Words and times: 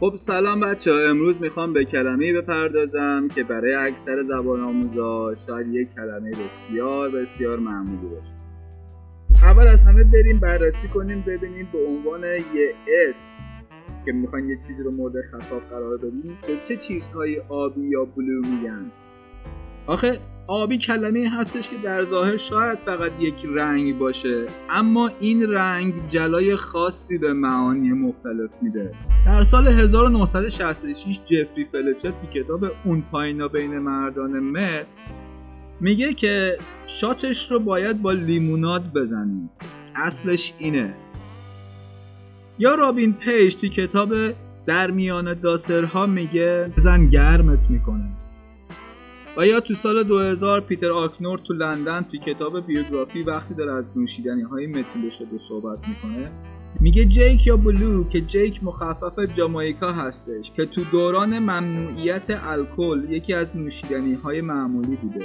خب 0.00 0.14
سلام 0.26 0.60
بچه 0.60 0.92
ها 0.92 0.98
امروز 0.98 1.40
می‌خوام 1.40 1.72
به 1.72 1.84
کلمه 1.84 2.32
بپردازم 2.32 3.28
که 3.34 3.44
برای 3.44 3.74
اکثر 3.74 4.22
زبان 4.28 4.60
آموزا 4.60 5.34
شاید 5.46 5.74
یک 5.74 5.88
کلمه 5.94 6.30
بسیار 6.30 7.08
بسیار 7.08 7.58
معمولی 7.58 8.06
باشه. 8.06 8.32
اول 9.42 9.66
از 9.66 9.78
همه 9.78 10.04
بریم 10.04 10.40
بررسی 10.40 10.88
کنیم 10.94 11.24
ببینیم 11.26 11.68
به 11.72 11.78
عنوان 11.88 12.24
یه 12.24 12.74
اسم 12.86 13.44
که 14.04 14.12
می‌خواین 14.12 14.48
یه 14.48 14.56
چیزی 14.56 14.82
رو 14.82 14.90
مورد 14.90 15.14
خطاب 15.30 15.62
قرار 15.70 15.96
بدیم 15.96 16.38
به 16.46 16.52
چه 16.68 16.76
چیزهایی 16.76 17.38
آبی 17.48 17.88
یا 17.88 18.04
بلو 18.04 18.40
میگن 18.40 18.90
آخه 19.86 20.18
آبی 20.50 20.78
کلمه 20.78 21.28
هستش 21.28 21.68
که 21.68 21.76
در 21.76 22.04
ظاهر 22.04 22.36
شاید 22.36 22.78
فقط 22.78 23.12
یک 23.20 23.34
رنگ 23.54 23.98
باشه 23.98 24.46
اما 24.70 25.10
این 25.20 25.50
رنگ 25.50 25.94
جلای 26.08 26.56
خاصی 26.56 27.18
به 27.18 27.32
معانی 27.32 27.92
مختلف 27.92 28.50
میده. 28.62 28.92
در 29.26 29.42
سال 29.42 29.68
1966 29.68 31.20
جفری 31.24 31.64
فلچر 31.72 32.10
تو 32.10 32.26
کتاب 32.26 32.64
اون 32.84 33.02
پایینا 33.12 33.48
بین 33.48 33.78
مردان 33.78 34.40
Meths 34.40 35.10
میگه 35.80 36.14
که 36.14 36.58
شاتش 36.86 37.50
رو 37.50 37.58
باید 37.58 38.02
با 38.02 38.12
لیموناد 38.12 38.92
بزنیم. 38.92 39.50
اصلش 39.94 40.52
اینه. 40.58 40.94
یا 42.58 42.74
رابین 42.74 43.12
پیج 43.12 43.54
تو 43.54 43.68
کتاب 43.68 44.14
در 44.66 44.90
میان 44.90 45.34
Dosser 45.34 45.96
ها 45.96 46.06
میگه 46.06 46.72
بزن 46.76 47.06
گرمت 47.06 47.70
می‌کنه. 47.70 48.10
و 49.36 49.46
یا 49.46 49.60
تو 49.60 49.74
سال 49.74 50.02
2000 50.02 50.60
پیتر 50.60 50.92
آکروید 50.92 51.38
تو 51.38 51.52
لندن 51.52 52.06
تو 52.12 52.18
کتاب 52.18 52.66
بیوگرافی 52.66 53.22
وقتی 53.22 53.54
داره 53.54 53.72
از 53.72 53.84
نوشیدنی 53.96 54.42
های 54.42 54.66
متیل 54.66 55.10
شده 55.10 55.38
صحبت 55.48 55.78
می‌کنه 55.88 56.30
میگه 56.80 57.04
جیک 57.04 57.46
یا 57.46 57.56
بلو 57.56 58.04
که 58.04 58.20
جیک 58.20 58.64
مخفف 58.64 59.18
جامایکا 59.36 59.92
هستش 59.92 60.50
که 60.50 60.66
تو 60.66 60.84
دوران 60.92 61.38
ممنوعیت 61.38 62.22
الکل 62.28 63.06
یکی 63.08 63.34
از 63.34 63.56
نوشیدنی 63.56 64.14
های 64.14 64.40
معمولی 64.40 64.96
بوده. 64.96 65.24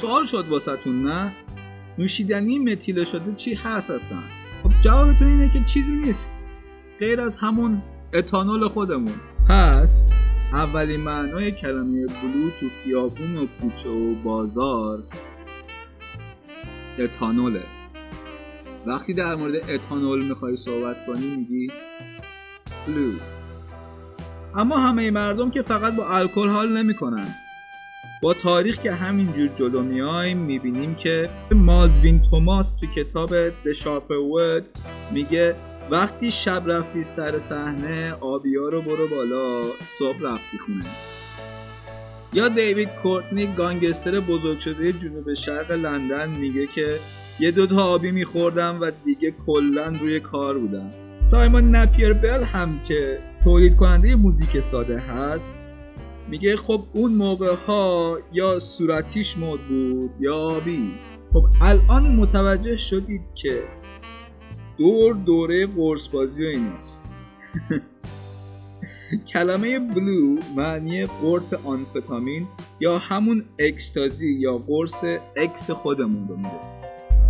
سوال 0.00 0.26
شد 0.26 0.44
واسهتون 0.50 1.02
نه؟ 1.02 1.32
نوشیدنی 1.98 2.58
متیل 2.58 3.04
شده 3.04 3.34
چی 3.36 3.54
هست 3.54 3.90
اصلا؟ 3.90 4.18
خب 4.62 4.70
جوابتون 4.80 5.28
اینه 5.28 5.52
که 5.52 5.64
چیزی 5.64 5.96
نیست. 5.96 6.46
غیر 6.98 7.20
از 7.20 7.36
همون 7.36 7.82
اتانول 8.14 8.68
خودمون. 8.68 9.14
پس 9.48 10.13
اولین 10.54 11.00
معنای 11.00 11.52
کلمه 11.52 12.06
بلو 12.06 12.50
تو 12.60 12.66
خیابون 12.84 13.36
و 13.36 13.46
کوچه 13.60 13.88
و 13.88 14.14
بازار 14.14 15.02
اتانوله. 16.98 17.62
وقتی 18.86 19.12
در 19.12 19.34
مورد 19.34 19.70
اتانول 19.70 20.24
می‌خوای 20.24 20.56
صحبت 20.56 21.06
کنی 21.06 21.36
میگی 21.36 21.68
بلو. 22.86 23.12
اما 24.56 24.78
همه 24.78 25.10
مردم 25.10 25.50
که 25.50 25.62
فقط 25.62 25.96
با 25.96 26.08
الکل 26.08 26.48
حال 26.48 26.82
نمی‌کنن. 26.82 27.28
با 28.22 28.34
تاریخ 28.34 28.82
که 28.82 28.92
همینجور 28.92 29.48
جلو 29.48 29.82
میایم 29.82 30.38
می‌بینیم 30.38 30.94
که 30.94 31.30
مالدوین 31.50 32.22
توماس 32.30 32.72
تو 32.72 32.86
کتاب 32.86 33.50
The 33.50 33.76
Sharper 33.76 34.20
Word 34.34 34.80
میگه 35.12 35.54
وقتی 35.90 36.30
شب 36.30 36.62
رفتی 36.66 37.04
سر 37.04 37.38
صحنه 37.38 38.12
آبیا 38.12 38.68
رو 38.68 38.82
برو 38.82 39.08
بالا 39.08 39.64
صبح 39.98 40.18
رفتی 40.22 40.58
خونه. 40.58 40.84
یا 42.32 42.48
دیوید 42.48 42.88
کورتنی 43.02 43.46
گانگستر 43.46 44.20
بزرگ 44.20 44.58
شده 44.58 44.92
جنوب 44.92 45.34
شرق 45.34 45.72
لندن 45.72 46.30
میگه 46.30 46.66
که 46.66 47.00
یه 47.40 47.50
دوتا 47.50 47.84
آبی 47.84 48.10
میخوردم 48.10 48.80
و 48.80 48.90
دیگه 49.04 49.34
کلا 49.46 49.94
روی 50.00 50.20
کار 50.20 50.58
بودم. 50.58 50.90
سایمون 51.22 51.76
نپیر 51.76 52.12
بل 52.12 52.42
هم 52.42 52.80
که 52.88 53.18
تولید 53.44 53.76
کننده 53.76 54.16
موزیک 54.16 54.60
ساده 54.60 54.98
هست 54.98 55.58
میگه 56.28 56.56
خب 56.56 56.84
اون 56.92 57.12
موقع 57.12 57.54
ها 57.66 58.18
یا 58.32 58.60
صورتیش 58.60 59.38
مد 59.38 59.60
بود 59.60 60.10
یا 60.20 60.36
آبی. 60.36 60.94
خب 61.32 61.44
الان 61.60 62.16
متوجه 62.16 62.76
شدید 62.76 63.22
که 63.34 63.62
دور 64.78 65.14
دوره 65.14 65.66
قرص 65.66 66.08
بازی 66.08 66.44
و 66.44 66.48
ایناست 66.48 67.02
کلمه 69.32 69.78
بلو 69.78 70.36
معنی 70.56 71.04
قرص 71.04 71.52
آنفتامین 71.52 72.46
یا 72.80 72.98
همون 72.98 73.44
اکستازی 73.58 74.32
یا 74.32 74.58
قرص 74.58 75.04
اکس 75.36 75.70
خودمون 75.70 76.28
رو 76.28 76.36
میده. 76.36 76.60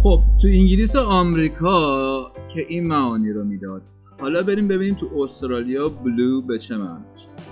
خب 0.02 0.20
تو 0.42 0.48
انگلیس 0.48 0.96
و 0.96 0.98
آمریکا 0.98 2.32
که 2.54 2.66
این 2.68 2.88
معانی 2.88 3.30
رو 3.30 3.44
می‌داد. 3.44 3.82
حالا 4.20 4.42
بریم 4.42 4.68
ببینیم 4.68 4.94
تو 4.94 5.22
استرالیا 5.22 5.88
بلو 5.88 6.42
به 6.42 6.58
چه 6.58 6.76
معنی 6.76 7.04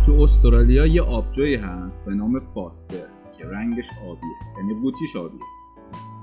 تو 0.06 0.12
استرالیا 0.12 0.86
یه 0.86 1.02
آبجوی 1.02 1.54
هست 1.54 2.04
به 2.04 2.14
نام 2.14 2.38
فاستر 2.54 3.06
که 3.38 3.47
رنگش 3.47 3.86
آبیه 4.08 4.36
یعنی 4.58 4.75
بوتیش 4.75 5.16
آبیه. 5.16 5.41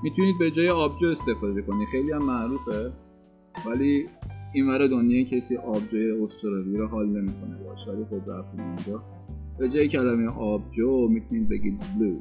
می‌تونید 0.02 0.38
به 0.38 0.50
جای 0.50 0.70
آبجو 0.70 1.06
استفاده 1.06 1.62
کنید 1.62 1.88
خیلی 1.92 2.12
هم 2.12 2.24
معروفه. 2.26 2.92
ولی 3.66 4.06
این 4.52 4.68
ور 4.68 4.86
دنیا 4.86 5.24
کسی 5.24 5.56
آبجوی 5.56 6.22
استرالیا 6.22 6.80
رو 6.80 6.86
حال 6.86 7.06
نمی‌کنه 7.06 7.56
باش 7.64 7.88
ولی 7.88 8.04
خب 8.04 8.30
رفتیم 8.30 8.60
اونجا. 8.60 9.02
به 9.58 9.68
جای 9.68 9.88
کلمه 9.88 10.30
آبجو 10.30 11.08
می‌تونید 11.08 11.48
بگید 11.48 11.84
بلو 11.98 12.14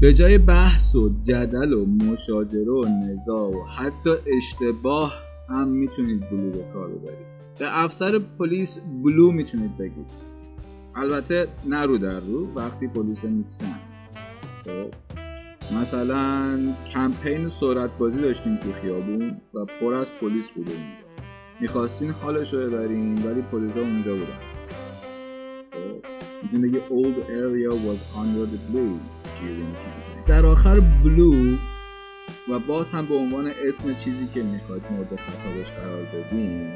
به 0.00 0.14
جای 0.14 0.38
بحث 0.38 0.94
و 0.94 1.10
جدل 1.24 1.72
و 1.72 1.86
مشاجره 1.86 2.72
و 2.72 2.84
نزاع 3.04 3.50
و 3.50 3.64
حتی 3.64 4.10
اشتباه 4.36 5.12
هم 5.48 5.68
می‌تونید 5.68 6.30
بلو 6.30 6.50
به 6.50 6.64
کار 6.72 6.88
ببرید. 6.88 7.26
به 7.58 7.84
افسر 7.84 8.20
پلیس 8.38 8.78
بلو 9.04 9.32
می‌تونید 9.32 9.76
بگید. 9.76 10.06
البته 10.94 11.46
نه 11.70 11.98
در 11.98 12.20
رو 12.20 12.54
وقتی 12.54 12.88
پلیس 12.88 13.24
نیستن. 13.24 13.78
خب. 14.64 15.07
مثلا 15.72 16.58
کمپین 16.92 17.50
سرعت 17.60 17.90
بازی 17.98 18.20
داشتیم 18.20 18.56
تو 18.56 18.72
خیابون 18.72 19.40
و 19.54 19.64
پر 19.64 19.94
از 19.94 20.10
پلیس 20.20 20.48
بوده 20.54 20.70
اونجا 20.70 21.08
می‌خواستین 21.60 22.10
حالش 22.10 22.54
رو 22.54 22.60
ببرین 22.60 23.14
ولی 23.14 23.42
پلیس 23.42 23.72
ها 23.72 23.80
اونجا 23.80 24.12
بودن. 24.12 24.38
خب 25.72 26.06
می‌تونیم 26.42 26.70
بگی 26.70 26.78
old 26.78 27.24
area 27.24 27.74
was 27.74 28.18
under 28.18 28.46
the 28.52 28.72
blue. 28.72 28.98
در 30.26 30.46
آخر 30.46 30.80
بلو 30.80 31.56
و 32.48 32.58
باز 32.58 32.88
هم 32.88 33.06
به 33.06 33.14
عنوان 33.14 33.46
اسم 33.46 33.94
چیزی 33.94 34.28
که 34.34 34.42
می‌خواید 34.42 34.82
مورد 34.90 35.06
خطابش 35.06 35.70
قرار 35.80 36.02
بدین 36.02 36.68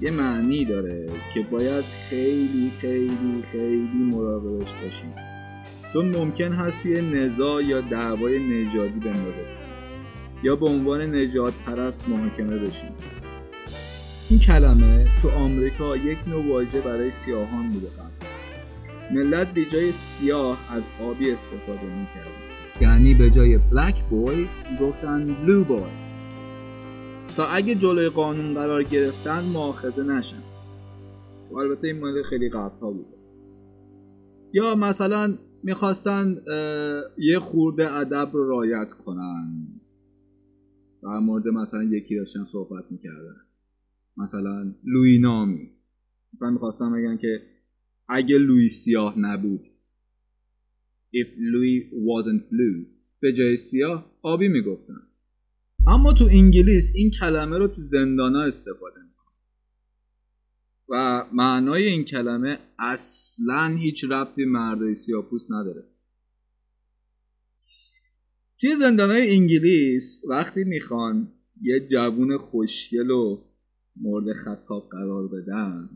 یه 0.00 0.10
معنی 0.10 0.64
داره 0.64 1.10
که 1.34 1.42
باید 1.42 1.84
خیلی 1.84 2.72
خیلی 2.80 3.44
خیلی 3.52 4.10
مراقبش 4.12 4.70
باشیم 4.82 5.33
چون 5.94 6.16
ممکن 6.16 6.52
هست 6.52 6.82
توی 6.82 7.00
نزاع 7.00 7.64
یا 7.64 7.80
دعوای 7.80 8.38
نژادی 8.38 9.00
بندازه 9.00 9.46
یا 10.42 10.56
به 10.56 10.66
عنوان 10.66 11.14
نجات 11.14 11.54
پرست 11.66 12.08
محاکمه 12.08 12.58
بشیم 12.58 12.90
این 14.30 14.40
کلمه 14.40 15.06
تو 15.22 15.30
آمریکا 15.30 15.96
یک 15.96 16.18
نوع 16.28 16.48
واژه 16.48 16.80
برای 16.80 17.10
سیاهان 17.10 17.68
بوده 17.68 17.88
ملت 19.10 19.54
به 19.54 19.64
جای 19.64 19.92
سیاه 19.92 20.58
از 20.70 20.82
آبی 21.02 21.30
استفاده 21.30 21.86
می‌کرد. 21.86 22.80
یعنی 22.80 23.14
به 23.14 23.30
جای 23.30 23.58
بلک 23.58 24.04
بوی 24.10 24.48
گفتن 24.80 25.26
بلو 25.26 25.64
بوی 25.64 25.90
تا 27.36 27.46
اگه 27.46 27.74
جلوی 27.74 28.08
قانون 28.08 28.54
قرار 28.54 28.82
گرفتن 28.82 29.44
مؤاخذه 29.44 30.02
نشن. 30.02 30.42
و 31.50 31.58
البته 31.58 31.86
این 31.86 32.00
مال 32.00 32.22
خیلی 32.22 32.48
قبل 32.48 32.78
بوده. 32.80 33.16
یا 34.52 34.74
مثلا 34.74 35.34
می‌خواستن 35.64 36.36
یه 37.18 37.38
خورده 37.38 37.92
ادب 37.92 38.30
رو 38.32 38.48
رایت 38.48 38.90
کنن. 38.92 39.66
در 41.02 41.18
مورد 41.18 41.48
مثلا 41.48 41.82
یکی 41.82 42.16
داشتن 42.16 42.44
صحبت 42.52 42.84
می‌کردن. 42.90 43.36
مثلا 44.16 44.74
لوی 44.84 45.18
نامی 45.18 45.70
مثلا 46.34 46.50
می‌خواستن 46.50 46.92
بگن 46.92 47.16
که 47.16 47.42
اگه 48.08 48.38
لوی 48.38 48.68
سیاه 48.68 49.18
نبود 49.18 49.60
if 51.14 51.26
Louis 51.26 51.84
wasn't 51.92 52.42
blue 52.50 52.86
به 53.20 53.32
جای 53.32 53.56
سیاه 53.56 54.12
آبی 54.22 54.48
می‌گفتن. 54.48 55.02
اما 55.86 56.12
تو 56.12 56.24
انگلیس 56.24 56.92
این 56.94 57.10
کلمه 57.20 57.58
رو 57.58 57.68
تو 57.68 57.80
زندانا 57.80 58.42
استفاده 58.42 58.96
می‌کنن 59.00 59.13
و 60.88 61.24
معنای 61.32 61.84
این 61.84 62.04
کلمه 62.04 62.58
اصلا 62.78 63.76
هیچ 63.76 64.04
ربطی 64.04 64.44
مردای 64.44 64.94
سیاپوس 64.94 65.50
نداره. 65.50 65.84
توی 68.60 68.76
زندانهای 68.76 69.36
انگلیس 69.36 70.24
وقتی 70.28 70.64
می‌خوان 70.64 71.28
یه 71.60 71.88
جوون 71.88 72.38
خوشگل 72.38 73.10
و 73.10 73.44
مورد 73.96 74.32
خطاب 74.32 74.88
قرار 74.90 75.28
بدن 75.28 75.88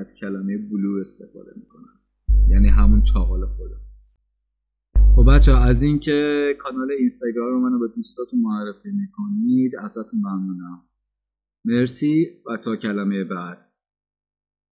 از 0.00 0.14
کلمه 0.14 0.58
بلو 0.58 1.00
استفاده 1.00 1.50
می‌کنن. 1.56 2.00
یعنی 2.50 2.68
همون 2.68 3.02
چاقال 3.02 3.46
خودم 3.46 3.80
خب 5.16 5.24
بچه 5.28 5.52
از 5.52 5.82
اینکه 5.82 6.48
کانال 6.58 6.92
اینستاگرام 6.92 7.62
منو 7.62 7.78
به 7.78 7.88
دوستاتون 7.96 8.40
معرفی 8.40 8.90
می‌کنید 8.90 9.76
ازتون 9.76 10.20
ممنونم. 10.20 10.82
مرسی 11.64 12.30
و 12.46 12.56
تا 12.56 12.76
کلمه 12.76 13.24
بعد. 13.24 13.71